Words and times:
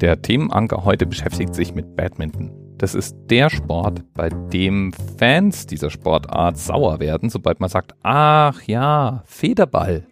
Der 0.00 0.22
Themenanker 0.22 0.86
heute 0.86 1.04
beschäftigt 1.04 1.54
sich 1.54 1.74
mit 1.74 1.94
Badminton. 1.94 2.50
Das 2.78 2.94
ist 2.94 3.14
der 3.28 3.50
Sport, 3.50 4.02
bei 4.14 4.30
dem 4.30 4.94
Fans 5.18 5.66
dieser 5.66 5.90
Sportart 5.90 6.56
sauer 6.56 7.00
werden, 7.00 7.28
sobald 7.28 7.60
man 7.60 7.68
sagt, 7.68 7.92
ach 8.02 8.62
ja, 8.62 9.22
Federball. 9.26 10.06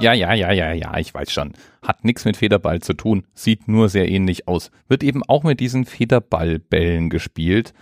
Ja, 0.00 0.12
ja, 0.12 0.34
ja, 0.34 0.50
ja, 0.50 0.72
ja, 0.72 0.98
ich 0.98 1.14
weiß 1.14 1.30
schon. 1.30 1.52
Hat 1.80 2.04
nichts 2.04 2.24
mit 2.24 2.36
Federball 2.36 2.80
zu 2.80 2.94
tun, 2.94 3.24
sieht 3.34 3.68
nur 3.68 3.88
sehr 3.88 4.08
ähnlich 4.08 4.48
aus. 4.48 4.72
Wird 4.88 5.04
eben 5.04 5.22
auch 5.28 5.44
mit 5.44 5.60
diesen 5.60 5.84
Federballbällen 5.84 7.08
gespielt. 7.08 7.72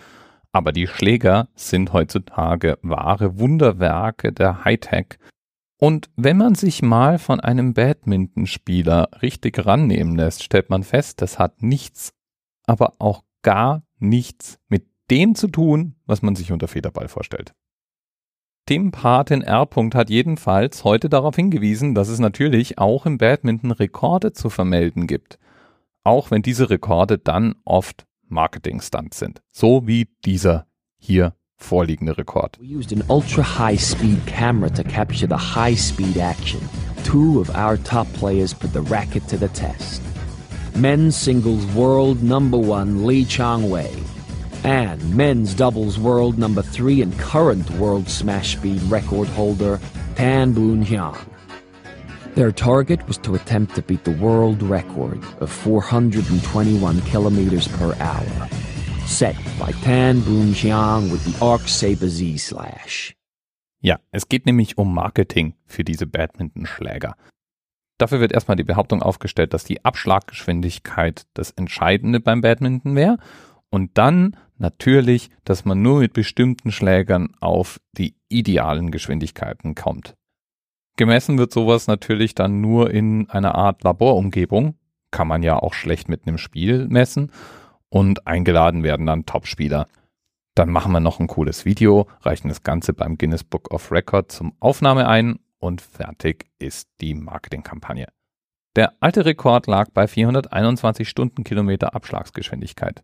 Aber 0.53 0.73
die 0.73 0.87
Schläger 0.87 1.49
sind 1.55 1.95
heutzutage 1.95 2.79
wahre 2.83 3.39
Wunderwerke 3.39 4.33
der 4.33 4.67
Hightech 4.67 5.19
und 5.79 6.09
wenn 6.17 6.39
man 6.39 6.55
sich 6.55 6.83
mal 6.83 7.19
von 7.19 7.41
einem 7.41 7.75
Badmintonspieler 7.75 9.09
richtig 9.21 9.67
rannehmen 9.67 10.17
lässt, 10.17 10.43
stellt 10.43 10.71
man 10.71 10.83
fest, 10.83 11.21
das 11.21 11.39
hat 11.39 11.63
nichts, 11.63 12.13
aber 12.67 12.95
auch 12.99 13.25
gar 13.43 13.83
nichts 13.99 14.59
mit 14.69 14.87
dem 15.11 15.35
zu 15.35 15.49
tun, 15.49 15.97
was 16.07 16.23
man 16.23 16.35
sich 16.35 16.51
unter 16.51 16.69
Federball 16.69 17.09
vorstellt. 17.09 17.53
Tim 18.67 18.91
Patin 18.91 19.43
R. 19.43 19.69
hat 19.95 20.11
jedenfalls 20.11 20.83
heute 20.83 21.09
darauf 21.09 21.37
hingewiesen, 21.37 21.95
dass 21.95 22.09
es 22.09 22.19
natürlich 22.19 22.79
auch 22.79 23.07
im 23.07 23.19
Badminton 23.19 23.71
Rekorde 23.71 24.33
zu 24.33 24.51
vermelden 24.51 25.07
gibt. 25.07 25.39
Auch 26.03 26.33
wenn 26.33 26.43
diese 26.43 26.69
Rekorde 26.69 27.19
dann 27.19 27.55
oft 27.65 28.07
Marketing-Stunts 28.29 29.19
sind. 29.19 29.41
So 29.53 29.87
wie 29.87 30.09
dieser 30.25 30.67
hier 30.99 31.36
vorliegende 31.59 32.15
Rekord. 32.15 32.59
We 32.61 32.67
used 32.67 32.93
an 32.93 33.03
ultra 33.09 33.43
high 33.43 33.77
speed 33.77 34.25
camera 34.27 34.71
to 34.71 34.85
capture 34.85 35.27
the 35.27 35.37
high 35.37 35.75
speed 35.75 36.19
action. 36.19 36.61
Two 37.05 37.41
of 37.41 37.51
our 37.51 37.77
top 37.77 38.07
players 38.15 38.55
put 38.55 38.73
the 38.73 38.83
racket 38.83 39.27
to 39.29 39.37
the 39.37 39.49
test. 39.49 40.03
Men's 40.75 41.17
singles 41.17 41.65
world 41.75 42.23
number 42.23 42.59
one 42.59 43.07
Lee 43.07 43.25
Chong 43.25 43.71
Wei 43.71 43.95
and 44.65 45.15
men's 45.15 45.55
doubles 45.55 45.99
world 45.99 46.39
number 46.39 46.63
three 46.63 47.01
and 47.01 47.17
current 47.19 47.71
world 47.73 48.09
smash 48.09 48.57
speed 48.57 48.83
record 48.83 49.29
holder 49.29 49.81
Tan 50.17 50.53
Boon 50.53 50.85
Hyang. 50.85 51.17
Their 52.35 52.53
target 52.53 53.07
was 53.07 53.17
to 53.19 53.35
attempt 53.35 53.75
to 53.77 53.83
beat 53.83 54.05
the 54.05 54.11
world 54.11 54.63
record 54.63 55.23
of 55.41 55.51
421 55.51 57.01
kilometers 57.03 57.69
per 57.69 57.95
hour 58.01 58.49
set 59.07 59.37
by 59.59 59.73
Tan 59.85 60.21
Boon 60.23 60.53
Xiang 60.53 61.11
with 61.13 61.25
the 61.25 61.35
Arc 61.41 61.69
Saber 61.69 62.09
Z 62.09 62.39
Slash. 62.39 63.15
Ja, 63.81 64.01
es 64.11 64.29
geht 64.29 64.47
nämlich 64.47 64.79
um 64.79 64.93
Marketing 64.93 65.55
für 65.65 65.85
diese 65.85 66.07
Badminton-Schläger. 66.07 67.15
Dafür 67.99 68.21
wird 68.21 68.33
erstmal 68.33 68.57
die 68.57 68.65
Behauptung 68.65 69.03
aufgestellt, 69.03 69.55
dass 69.55 69.65
die 69.65 69.85
Abschlaggeschwindigkeit 69.85 71.27
das 71.35 71.53
Entscheidende 71.53 72.21
beim 72.21 72.41
Badminton 72.41 72.97
wäre 72.97 73.19
und 73.71 73.97
dann 73.97 74.37
natürlich, 74.59 75.31
dass 75.45 75.65
man 75.65 75.83
nur 75.83 76.01
mit 76.01 76.13
bestimmten 76.13 76.73
Schlägern 76.73 77.33
auf 77.41 77.81
die 77.93 78.17
idealen 78.29 78.91
Geschwindigkeiten 78.91 79.75
kommt. 79.75 80.15
Gemessen 80.97 81.39
wird 81.39 81.53
sowas 81.53 81.87
natürlich 81.87 82.35
dann 82.35 82.61
nur 82.61 82.91
in 82.91 83.31
einer 83.31 83.55
Art 83.55 83.85
Laborumgebung, 83.85 84.75
kann 85.11 85.29
man 85.29 85.43
ja 85.43 85.59
auch 85.59 85.75
schlecht 85.75 86.09
mit 86.09 86.27
einem 86.27 86.39
Spiel 86.39 86.87
messen 86.89 87.31
und 87.89 88.27
eingeladen 88.27 88.83
werden 88.83 89.07
dann 89.07 89.27
Topspieler. 89.27 89.87
Dann 90.55 90.71
machen 90.71 90.93
wir 90.93 91.01
noch 91.01 91.21
ein 91.21 91.27
cooles 91.27 91.65
Video, 91.65 92.07
reichen 92.23 92.49
das 92.49 92.63
Ganze 92.63 92.93
beim 92.93 93.19
Guinness 93.19 93.45
Book 93.45 93.73
of 93.73 93.93
Record 93.93 94.33
zum 94.33 94.55
Aufnahme 94.59 95.07
ein 95.07 95.39
und 95.59 95.83
fertig 95.83 96.47
ist 96.59 96.89
die 97.01 97.15
Marketingkampagne. 97.15 98.07
Der 98.75 98.93
alte 99.01 99.25
Rekord 99.25 99.67
lag 99.67 99.91
bei 99.91 100.07
421 100.07 101.09
Stundenkilometer 101.09 101.95
Abschlagsgeschwindigkeit. 101.95 103.03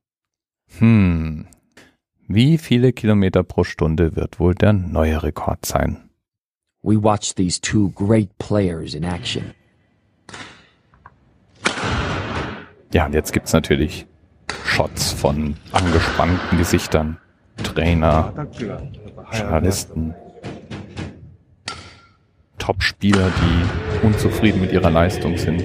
Hm, 0.79 1.47
wie 2.29 2.57
viele 2.59 2.93
Kilometer 2.93 3.43
pro 3.43 3.65
Stunde 3.65 4.17
wird 4.17 4.39
wohl 4.39 4.55
der 4.55 4.73
neue 4.73 5.23
Rekord 5.23 5.67
sein? 5.67 6.09
We 6.83 7.03
watched 7.03 7.37
these 7.37 7.61
two 7.61 7.91
great 7.91 8.37
players 8.39 8.95
in 8.95 9.05
action. 9.05 9.55
Ja, 12.93 13.07
und 13.07 13.15
jetzt 13.15 13.33
gibt's 13.33 13.53
natürlich 13.53 14.07
Shots 14.83 15.13
von 15.13 15.55
angespannten 15.71 16.59
Gesichtern, 16.59 17.17
Trainer, 17.63 18.33
Journalisten, 19.31 20.13
Top-Spieler, 22.59 23.31
die 23.31 24.05
unzufrieden 24.07 24.61
mit 24.61 24.73
ihrer 24.73 24.91
Leistung 24.91 25.37
sind. 25.37 25.63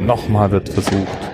Nochmal 0.00 0.50
wird 0.50 0.68
versucht. 0.68 1.25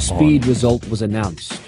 Speed 0.00 0.46
result 0.46 0.90
was 0.90 1.02
announced. 1.02 1.60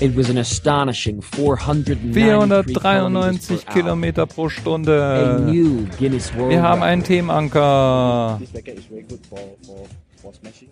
It 0.00 0.16
was 0.16 0.30
an 0.30 0.38
astonishing 0.38 1.20
493 1.20 3.66
Kilometer 3.66 4.26
pro 4.26 4.48
Stunde. 4.48 5.44
Wir 5.48 6.62
haben 6.62 6.82
einen 6.82 7.02
Themenanker. 7.02 8.40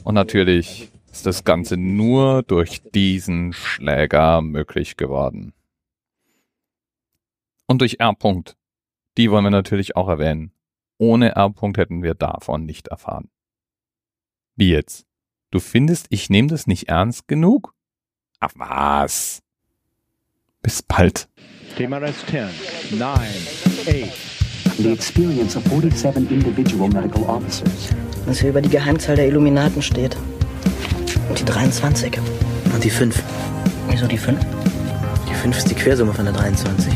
Und 0.05 0.15
natürlich 0.15 0.93
ist 1.11 1.27
das 1.27 1.43
Ganze 1.43 1.77
nur 1.77 2.45
durch 2.45 2.83
diesen 2.95 3.53
Schläger 3.53 4.43
möglich 4.43 4.97
geworden. 4.97 5.53
Und 7.67 7.81
durch 7.81 7.99
R. 7.99 8.11
-Punkt. 8.11 8.55
Die 9.17 9.29
wollen 9.31 9.45
wir 9.45 9.51
natürlich 9.51 9.97
auch 9.97 10.09
erwähnen. 10.09 10.53
Ohne 10.99 11.35
R. 11.35 11.47
-Punkt 11.47 11.79
hätten 11.79 12.05
wir 12.05 12.15
davon 12.15 12.65
nicht 12.65 12.87
erfahren. 12.89 13.29
Wie 14.55 14.71
jetzt? 14.71 15.05
Du 15.57 15.61
findest, 15.61 16.09
ich 16.11 16.29
nehme 16.29 16.49
das 16.49 16.67
nicht 16.67 16.91
ernst 16.91 17.29
genug? 17.29 17.73
Ach 18.41 18.53
was. 18.57 19.41
Bis 20.61 20.83
bald. 20.83 21.31
TMRS 21.79 22.27
10, 22.27 22.99
9, 22.99 23.11
8. 23.89 24.77
The 24.77 24.93
experience 24.93 25.57
of 25.57 25.65
47 25.65 26.31
individual 26.31 26.91
medical 26.91 27.23
officers. 27.23 27.89
Was 28.27 28.41
hier 28.41 28.51
über 28.51 28.61
die 28.61 28.69
Geheimzahl 28.69 29.17
der 29.17 29.29
Illuminaten 29.29 29.81
steht. 29.81 30.15
Und 31.31 31.41
die 31.41 31.45
23. 31.47 32.19
Und 32.75 32.85
die 32.85 32.91
5. 32.91 33.23
Wieso 33.89 34.07
die 34.07 34.19
5? 34.19 34.39
Die 35.27 35.35
5 35.35 35.57
ist 35.57 35.71
die 35.71 35.75
Quersumme 35.75 36.13
von 36.13 36.27
der 36.27 36.35
23. 36.35 36.93